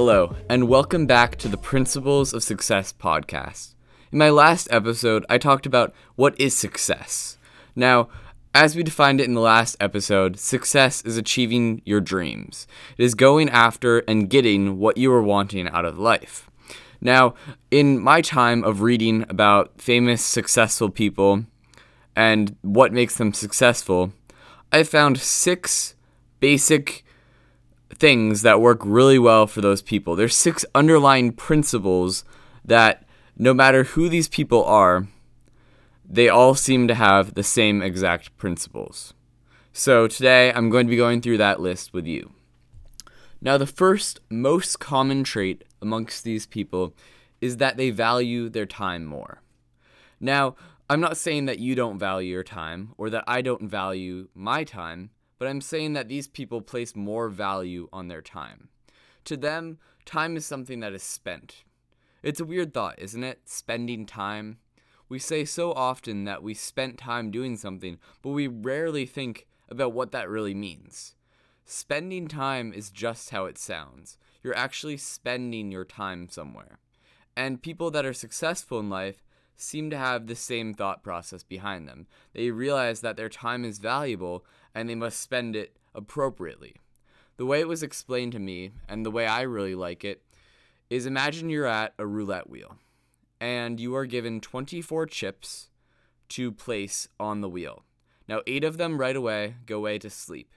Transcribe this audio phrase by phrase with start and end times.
[0.00, 3.74] Hello, and welcome back to the Principles of Success podcast.
[4.12, 7.36] In my last episode, I talked about what is success.
[7.74, 8.08] Now,
[8.54, 12.68] as we defined it in the last episode, success is achieving your dreams.
[12.96, 16.48] It is going after and getting what you are wanting out of life.
[17.00, 17.34] Now,
[17.72, 21.44] in my time of reading about famous successful people
[22.14, 24.12] and what makes them successful,
[24.70, 25.96] I found six
[26.38, 27.04] basic
[27.94, 30.14] things that work really well for those people.
[30.14, 32.24] There's six underlying principles
[32.64, 33.04] that
[33.36, 35.06] no matter who these people are,
[36.08, 39.14] they all seem to have the same exact principles.
[39.72, 42.32] So today I'm going to be going through that list with you.
[43.40, 46.94] Now, the first most common trait amongst these people
[47.40, 49.42] is that they value their time more.
[50.18, 50.56] Now,
[50.90, 54.64] I'm not saying that you don't value your time or that I don't value my
[54.64, 58.68] time, but I'm saying that these people place more value on their time.
[59.24, 61.64] To them, time is something that is spent.
[62.22, 63.40] It's a weird thought, isn't it?
[63.44, 64.58] Spending time.
[65.08, 69.92] We say so often that we spent time doing something, but we rarely think about
[69.92, 71.14] what that really means.
[71.64, 74.18] Spending time is just how it sounds.
[74.42, 76.78] You're actually spending your time somewhere.
[77.36, 79.22] And people that are successful in life
[79.54, 82.06] seem to have the same thought process behind them.
[82.32, 86.76] They realize that their time is valuable and they must spend it appropriately.
[87.36, 90.22] The way it was explained to me, and the way I really like it,
[90.90, 92.76] is imagine you're at a roulette wheel
[93.40, 95.70] and you are given 24 chips
[96.28, 97.84] to place on the wheel.
[98.26, 100.52] Now, eight of them right away go away to sleep.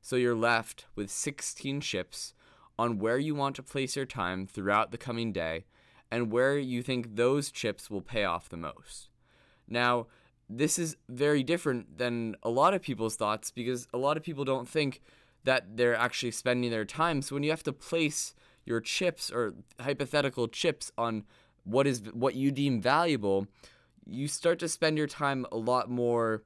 [0.00, 2.34] So you're left with 16 chips
[2.78, 5.64] on where you want to place your time throughout the coming day
[6.10, 9.08] and where you think those chips will pay off the most.
[9.68, 10.06] Now,
[10.48, 14.44] this is very different than a lot of people's thoughts because a lot of people
[14.44, 15.00] don't think
[15.44, 17.22] that they're actually spending their time.
[17.22, 18.34] So when you have to place
[18.64, 21.24] your chips or hypothetical chips on
[21.64, 23.46] what is what you deem valuable,
[24.06, 26.42] you start to spend your time a lot more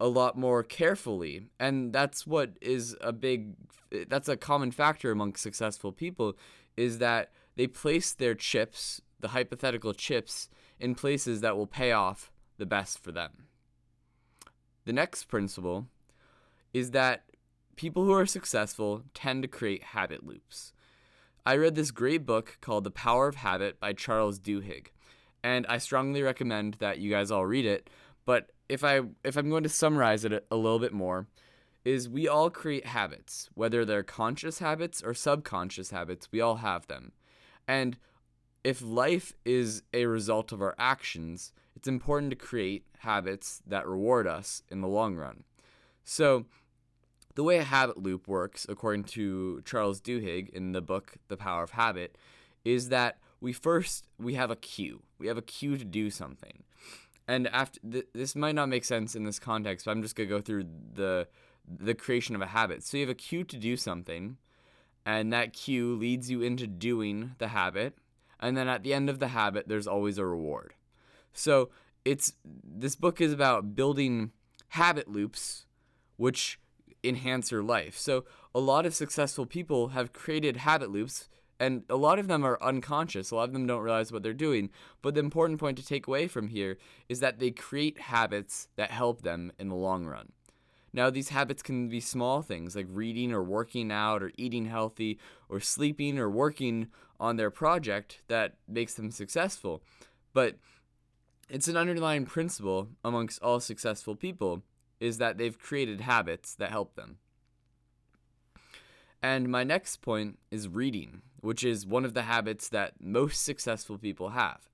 [0.00, 1.48] a lot more carefully.
[1.58, 3.54] And that's what is a big
[4.08, 6.36] that's a common factor among successful people
[6.76, 10.48] is that they place their chips, the hypothetical chips,
[10.78, 13.46] in places that will pay off the best for them.
[14.84, 15.86] The next principle
[16.72, 17.24] is that
[17.76, 20.72] people who are successful tend to create habit loops.
[21.46, 24.88] I read this great book called The Power of Habit by Charles Duhigg,
[25.42, 27.88] and I strongly recommend that you guys all read it.
[28.26, 31.26] But if I if I'm going to summarize it a little bit more,
[31.84, 36.86] is we all create habits, whether they're conscious habits or subconscious habits, we all have
[36.86, 37.12] them.
[37.66, 37.96] And
[38.68, 44.26] if life is a result of our actions, it's important to create habits that reward
[44.26, 45.44] us in the long run.
[46.04, 46.44] So,
[47.34, 51.62] the way a habit loop works, according to Charles Duhigg in the book The Power
[51.62, 52.18] of Habit,
[52.62, 55.02] is that we first we have a cue.
[55.18, 56.62] We have a cue to do something.
[57.26, 60.28] And after th- this might not make sense in this context, but I'm just going
[60.28, 61.26] to go through the
[61.66, 62.82] the creation of a habit.
[62.82, 64.36] So you have a cue to do something,
[65.06, 67.96] and that cue leads you into doing the habit,
[68.40, 70.74] and then at the end of the habit there's always a reward.
[71.32, 71.70] So
[72.04, 74.32] it's this book is about building
[74.68, 75.66] habit loops
[76.16, 76.58] which
[77.04, 77.96] enhance your life.
[77.96, 81.28] So a lot of successful people have created habit loops
[81.60, 83.30] and a lot of them are unconscious.
[83.30, 84.70] A lot of them don't realize what they're doing.
[85.02, 86.78] But the important point to take away from here
[87.08, 90.32] is that they create habits that help them in the long run.
[90.92, 95.18] Now, these habits can be small things like reading or working out or eating healthy
[95.48, 96.88] or sleeping or working
[97.20, 99.82] on their project that makes them successful.
[100.32, 100.56] But
[101.48, 104.62] it's an underlying principle amongst all successful people
[105.00, 107.18] is that they've created habits that help them.
[109.22, 113.98] And my next point is reading, which is one of the habits that most successful
[113.98, 114.68] people have.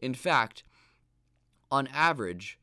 [0.00, 0.64] In fact,
[1.70, 2.58] on average,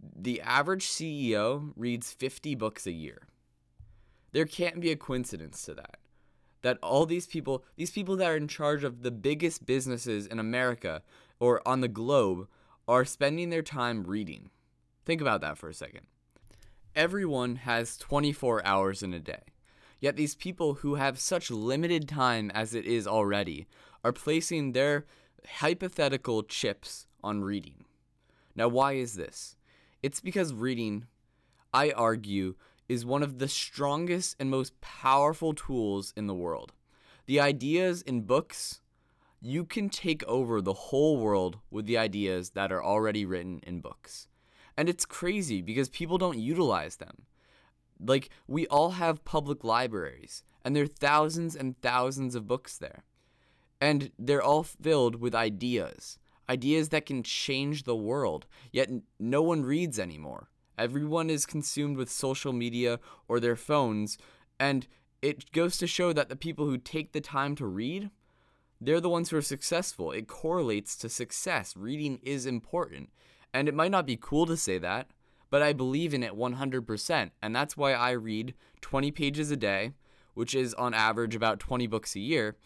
[0.00, 3.22] the average CEO reads 50 books a year.
[4.32, 5.98] There can't be a coincidence to that.
[6.64, 10.38] That all these people, these people that are in charge of the biggest businesses in
[10.38, 11.02] America
[11.38, 12.48] or on the globe,
[12.88, 14.48] are spending their time reading.
[15.04, 16.06] Think about that for a second.
[16.96, 19.42] Everyone has 24 hours in a day.
[20.00, 23.66] Yet these people who have such limited time as it is already
[24.02, 25.04] are placing their
[25.46, 27.84] hypothetical chips on reading.
[28.56, 29.56] Now, why is this?
[30.02, 31.08] It's because reading,
[31.74, 32.54] I argue,
[32.88, 36.72] is one of the strongest and most powerful tools in the world.
[37.26, 38.80] The ideas in books,
[39.40, 43.80] you can take over the whole world with the ideas that are already written in
[43.80, 44.28] books.
[44.76, 47.26] And it's crazy because people don't utilize them.
[48.00, 53.04] Like, we all have public libraries, And there are thousands and thousands of books there.
[53.80, 56.18] And they're all filled with ideas.
[56.48, 58.46] Ideas that can change the world.
[58.72, 58.90] Yet
[59.20, 60.48] no one reads anymore.
[60.78, 62.98] Everyone is consumed with social media
[63.28, 64.18] or their phones.
[64.58, 64.86] And
[65.22, 68.10] it goes to show that the people who take the time to read,
[68.80, 70.12] they're the ones who are successful.
[70.12, 71.76] It correlates to success.
[71.76, 73.10] Reading is important.
[73.52, 75.08] And it might not be cool to say that,
[75.48, 77.30] but I believe in it 100%.
[77.40, 79.92] And that's why I read 20 pages a day,
[80.34, 82.56] which is on average about 20 books a year.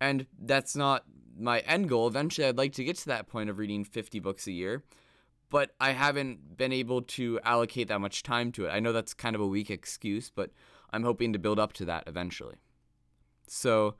[0.00, 1.04] And that's not
[1.38, 2.06] my end goal.
[2.06, 4.84] Eventually, I'd like to get to that point of reading 50 books a year,
[5.50, 8.70] but I haven't been able to allocate that much time to it.
[8.70, 10.50] I know that's kind of a weak excuse, but
[10.90, 12.56] I'm hoping to build up to that eventually.
[13.46, 13.94] So,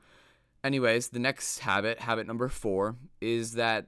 [0.63, 3.87] anyways, the next habit, habit number four, is that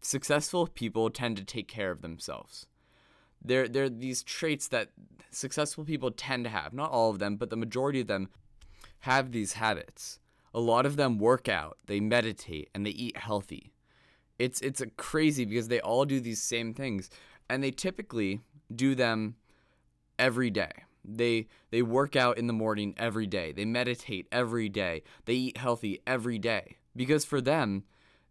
[0.00, 2.66] successful people tend to take care of themselves.
[3.42, 4.90] There, there are these traits that
[5.30, 6.72] successful people tend to have.
[6.72, 8.30] Not all of them, but the majority of them
[9.00, 10.18] have these habits.
[10.54, 13.73] A lot of them work out, they meditate, and they eat healthy.
[14.38, 17.10] It's it's crazy because they all do these same things,
[17.48, 18.40] and they typically
[18.74, 19.36] do them
[20.18, 20.72] every day.
[21.04, 23.52] They they work out in the morning every day.
[23.52, 25.02] They meditate every day.
[25.26, 27.84] They eat healthy every day because for them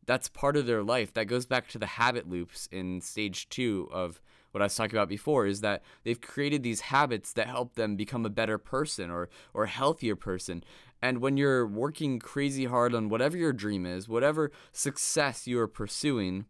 [0.05, 1.13] that's part of their life.
[1.13, 4.21] That goes back to the habit loops in stage two of
[4.51, 7.95] what I was talking about before is that they've created these habits that help them
[7.95, 10.63] become a better person or, or a healthier person.
[11.03, 15.67] And when you're working crazy hard on whatever your dream is, whatever success you are
[15.67, 16.45] pursuing,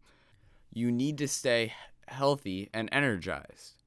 [0.71, 1.73] you need to stay
[2.07, 3.81] healthy and energized.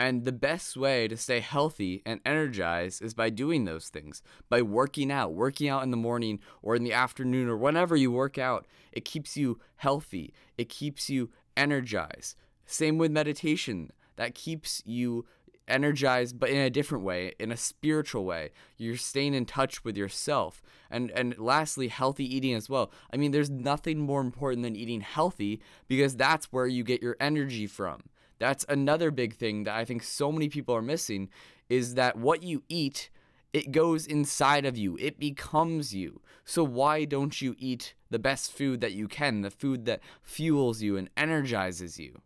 [0.00, 4.60] And the best way to stay healthy and energized is by doing those things, by
[4.60, 8.38] working out, working out in the morning or in the afternoon or whenever you work
[8.38, 8.66] out.
[8.90, 12.34] It keeps you healthy, it keeps you energized.
[12.66, 15.26] Same with meditation, that keeps you
[15.68, 19.96] energized but in a different way in a spiritual way you're staying in touch with
[19.96, 20.60] yourself
[20.90, 25.00] and and lastly healthy eating as well i mean there's nothing more important than eating
[25.00, 28.02] healthy because that's where you get your energy from
[28.42, 31.28] that's another big thing that I think so many people are missing
[31.68, 33.08] is that what you eat,
[33.52, 34.98] it goes inside of you.
[35.00, 36.20] It becomes you.
[36.44, 40.82] So why don't you eat the best food that you can, the food that fuels
[40.82, 42.20] you and energizes you?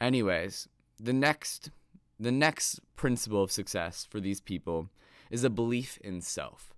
[0.00, 0.68] Anyways,
[0.98, 1.70] the next
[2.18, 4.90] the next principle of success for these people
[5.30, 6.74] is a belief in self.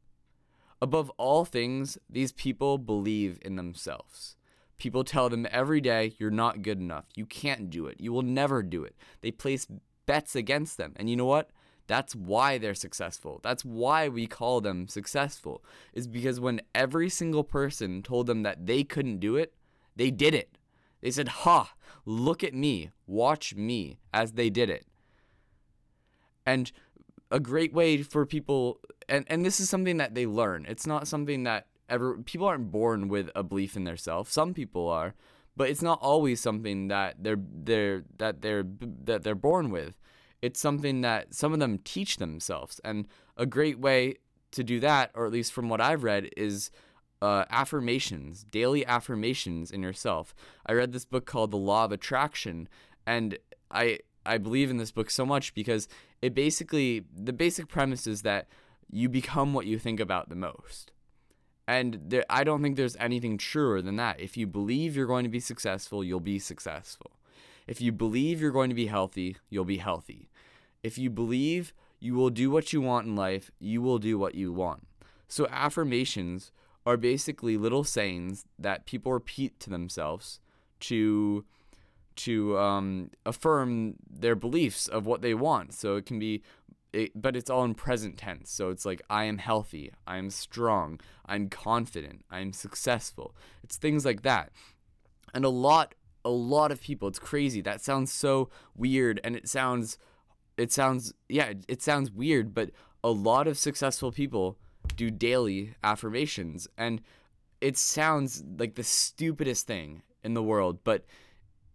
[0.82, 4.36] Above all things, these people believe in themselves.
[4.78, 7.04] People tell them every day, you're not good enough.
[7.14, 8.00] You can't do it.
[8.00, 8.96] You will never do it.
[9.20, 9.66] They place
[10.06, 10.94] bets against them.
[10.96, 11.50] And you know what?
[11.86, 13.40] That's why they're successful.
[13.42, 15.62] That's why we call them successful,
[15.92, 19.54] is because when every single person told them that they couldn't do it,
[19.96, 20.56] they did it.
[21.02, 21.74] They said, Ha,
[22.06, 24.86] look at me, watch me as they did it.
[26.50, 26.72] And
[27.30, 30.66] a great way for people, and, and this is something that they learn.
[30.68, 34.32] It's not something that ever people aren't born with a belief in themselves.
[34.32, 35.14] Some people are,
[35.56, 38.64] but it's not always something that they're they're that they're
[39.04, 39.94] that they're born with.
[40.42, 43.06] It's something that some of them teach themselves, and
[43.36, 44.16] a great way
[44.52, 46.70] to do that, or at least from what I've read, is
[47.22, 50.34] uh, affirmations, daily affirmations in yourself.
[50.66, 52.68] I read this book called The Law of Attraction,
[53.06, 53.38] and
[53.70, 55.88] I I believe in this book so much because
[56.22, 58.46] it basically the basic premise is that
[58.90, 60.92] you become what you think about the most.
[61.66, 64.18] And there, I don't think there's anything truer than that.
[64.20, 67.12] If you believe you're going to be successful, you'll be successful.
[67.66, 70.28] If you believe you're going to be healthy, you'll be healthy.
[70.82, 74.34] If you believe you will do what you want in life, you will do what
[74.34, 74.86] you want.
[75.28, 76.50] So, affirmations
[76.84, 80.40] are basically little sayings that people repeat to themselves
[80.80, 81.44] to
[82.16, 85.72] to um, affirm their beliefs of what they want.
[85.74, 86.42] So it can be
[86.92, 88.50] it, but it's all in present tense.
[88.50, 93.34] So it's like, I am healthy, I am strong, I'm confident, I'm successful.
[93.62, 94.50] It's things like that.
[95.32, 97.60] And a lot, a lot of people, it's crazy.
[97.60, 99.98] That sounds so weird and it sounds,
[100.56, 102.70] it sounds, yeah, it sounds weird, but
[103.02, 104.58] a lot of successful people
[104.96, 106.66] do daily affirmations.
[106.76, 107.00] And
[107.60, 111.04] it sounds like the stupidest thing in the world, but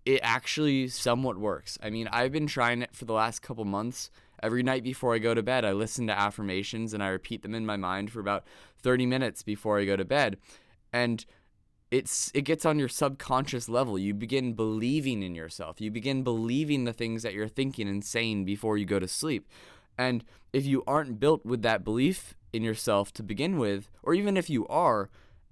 [0.05, 1.77] it actually somewhat works.
[1.81, 4.11] I mean, I've been trying it for the last couple months.
[4.43, 7.55] Every night before I go to bed, I listen to affirmations and I repeat them
[7.55, 8.45] in my mind for about
[8.79, 10.37] 30 minutes before I go to bed.
[10.93, 11.25] And
[11.89, 13.97] it's it gets on your subconscious level.
[13.97, 15.79] You begin believing in yourself.
[15.81, 19.47] You begin believing the things that you're thinking and saying before you go to sleep.
[19.97, 24.37] And if you aren't built with that belief in yourself to begin with, or even
[24.37, 25.09] if you are,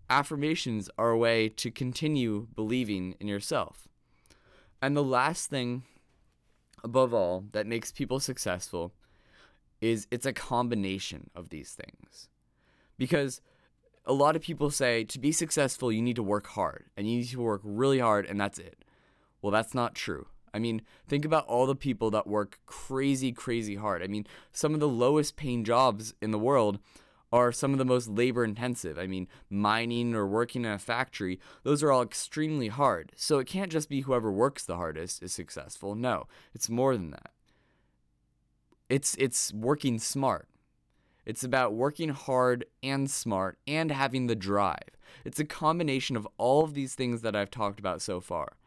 [0.10, 3.88] affirmations are a way to continue believing in yourself.
[4.84, 5.84] And the last thing,
[6.84, 8.92] above all, that makes people successful
[9.80, 12.28] is it's a combination of these things.
[12.98, 13.40] Because
[14.06, 17.20] a lot of people say to be successful, you need to work hard and you
[17.20, 18.84] need to work really hard and that's it.
[19.42, 20.28] Well, that's not true.
[20.54, 24.04] I mean, think about all the people that work crazy, crazy hard.
[24.04, 26.80] I mean, some of the lowest paying jobs in the world
[27.34, 29.00] are some of the most labor intensive.
[29.00, 33.12] I mean, mining or working in a factory, those are all extremely hard.
[33.16, 35.96] So it can't just be whoever works the hardest is successful.
[35.96, 37.32] No, it's more than that.
[38.88, 40.48] It's it's working smart.
[41.26, 44.92] It's about working hard and smart and having the drive.
[45.26, 48.58] It's a combination of all of these things that I've talked about so far.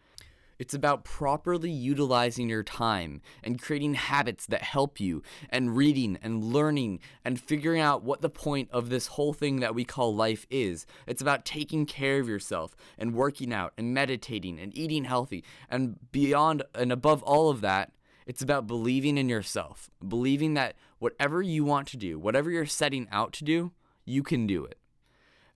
[0.58, 6.42] It's about properly utilizing your time and creating habits that help you, and reading and
[6.44, 10.46] learning and figuring out what the point of this whole thing that we call life
[10.50, 10.86] is.
[11.06, 15.44] It's about taking care of yourself and working out and meditating and eating healthy.
[15.68, 17.92] And beyond and above all of that,
[18.26, 23.06] it's about believing in yourself, believing that whatever you want to do, whatever you're setting
[23.12, 23.72] out to do,
[24.04, 24.78] you can do it.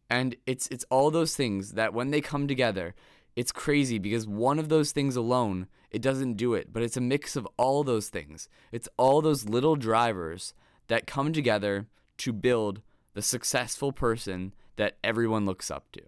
[0.09, 2.95] And it's it's all those things that when they come together,
[3.37, 7.01] it's crazy because one of those things alone, it doesn't do it, but it's a
[7.01, 8.49] mix of all those things.
[8.73, 10.55] It's all those little drivers
[10.89, 11.87] that come together
[12.19, 12.83] to build
[13.15, 16.03] the successful person that everyone looks up to.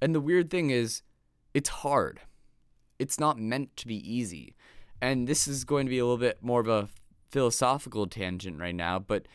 [0.00, 1.02] And the weird thing is,
[1.54, 2.20] it's hard.
[2.98, 4.54] It's not meant to be easy.
[5.00, 6.88] And this is going to be a little bit more of a
[7.30, 9.26] philosophical tangent right now, but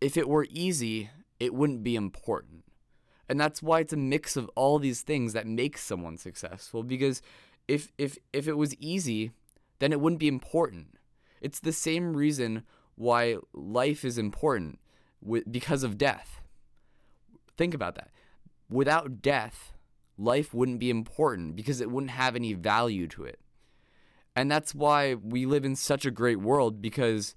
[0.00, 2.64] if it were easy, it wouldn't be important.
[3.28, 7.22] And that's why it's a mix of all these things that makes someone successful because
[7.66, 9.30] if if if it was easy,
[9.78, 10.98] then it wouldn't be important.
[11.40, 12.64] It's the same reason
[12.96, 14.78] why life is important
[15.50, 16.40] because of death.
[17.56, 18.10] Think about that.
[18.68, 19.72] Without death,
[20.18, 23.40] life wouldn't be important because it wouldn't have any value to it.
[24.36, 27.34] And that's why we live in such a great world because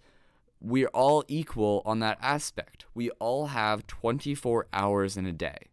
[0.60, 2.86] we're all equal on that aspect.
[2.94, 5.67] We all have 24 hours in a day.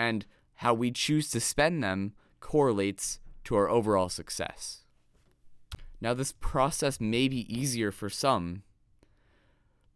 [0.00, 4.84] And how we choose to spend them correlates to our overall success.
[6.00, 8.62] Now, this process may be easier for some,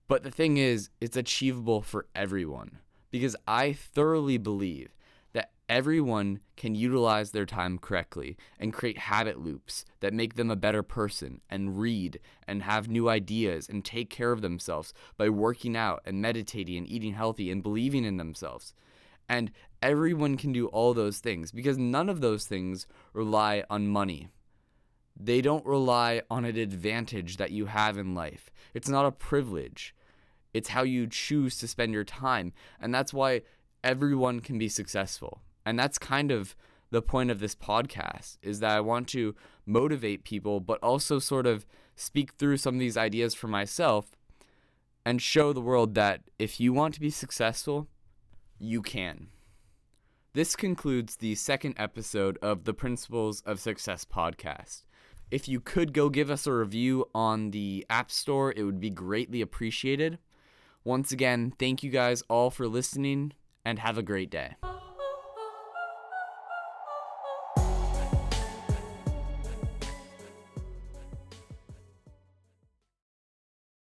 [0.07, 2.81] but the thing is, it's achievable for everyone
[3.11, 4.91] because I thoroughly believe
[5.33, 10.57] that everyone can utilize their time correctly and create habit loops that make them a
[10.57, 15.75] better person and read and have new ideas and take care of themselves by working
[15.75, 18.75] out and meditating and eating healthy and believing in themselves.
[19.29, 19.51] And
[19.85, 24.29] everyone can do all those things because none of those things rely on money.
[25.15, 28.51] They don't rely on an advantage that you have in life.
[28.73, 29.95] It's not a privilege.
[30.55, 32.55] It's how you choose to spend your time.
[32.81, 33.43] And that's why
[33.85, 35.43] everyone can be successful.
[35.67, 36.57] And that's kind of
[36.91, 39.35] the point of this podcast is that I want to
[39.67, 44.17] motivate people, but also sort of speak through some of these ideas for myself
[45.05, 47.87] and show the world that if you want to be successful,
[48.59, 49.29] you can.
[50.35, 54.83] This concludes the second episode of the Principles of Success podcast.
[55.31, 58.91] If you could go give us a review on the App Store, it would be
[58.91, 60.19] greatly appreciated.
[60.83, 63.33] Once again, thank you guys all for listening
[63.65, 64.57] and have a great day.